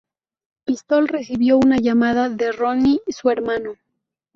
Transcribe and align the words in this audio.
Pistol 0.65 1.07
recibió 1.07 1.59
una 1.59 1.77
llamada 1.77 2.27
de 2.27 2.51
Ronnie, 2.51 3.01
su 3.09 3.29
hermano. 3.29 3.75